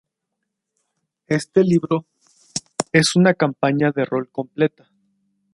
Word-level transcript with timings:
Este 1.27 1.63
libro 1.63 2.07
es 2.91 3.15
una 3.15 3.35
campaña 3.35 3.91
de 3.91 4.03
rol 4.03 4.29
completa. 4.31 4.89